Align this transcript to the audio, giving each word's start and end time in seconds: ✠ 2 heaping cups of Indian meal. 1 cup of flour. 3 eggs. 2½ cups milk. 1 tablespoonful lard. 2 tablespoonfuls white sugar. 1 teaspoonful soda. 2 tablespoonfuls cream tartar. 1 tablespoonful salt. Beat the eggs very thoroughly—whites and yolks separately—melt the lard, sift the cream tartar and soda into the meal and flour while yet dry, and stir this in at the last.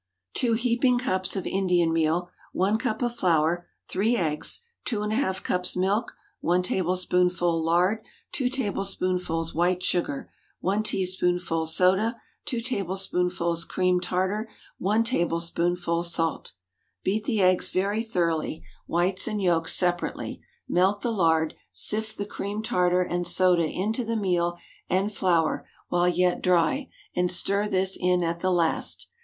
✠ 0.35 0.39
2 0.39 0.53
heaping 0.53 0.97
cups 0.97 1.35
of 1.35 1.45
Indian 1.45 1.93
meal. 1.93 2.31
1 2.53 2.79
cup 2.79 3.03
of 3.03 3.15
flour. 3.15 3.67
3 3.87 4.17
eggs. 4.17 4.61
2½ 4.87 5.43
cups 5.43 5.75
milk. 5.77 6.13
1 6.39 6.63
tablespoonful 6.63 7.63
lard. 7.63 8.03
2 8.31 8.49
tablespoonfuls 8.49 9.53
white 9.53 9.83
sugar. 9.83 10.31
1 10.61 10.81
teaspoonful 10.81 11.67
soda. 11.67 12.19
2 12.45 12.61
tablespoonfuls 12.61 13.63
cream 13.63 13.99
tartar. 14.01 14.49
1 14.79 15.03
tablespoonful 15.03 16.01
salt. 16.01 16.53
Beat 17.03 17.25
the 17.25 17.39
eggs 17.39 17.69
very 17.69 18.01
thoroughly—whites 18.01 19.27
and 19.27 19.39
yolks 19.39 19.75
separately—melt 19.75 21.01
the 21.01 21.11
lard, 21.11 21.53
sift 21.71 22.17
the 22.17 22.25
cream 22.25 22.63
tartar 22.63 23.03
and 23.03 23.27
soda 23.27 23.65
into 23.67 24.03
the 24.03 24.17
meal 24.17 24.57
and 24.89 25.13
flour 25.13 25.69
while 25.89 26.07
yet 26.09 26.41
dry, 26.41 26.89
and 27.15 27.31
stir 27.31 27.67
this 27.69 27.95
in 28.01 28.23
at 28.23 28.39
the 28.39 28.51
last. 28.51 29.05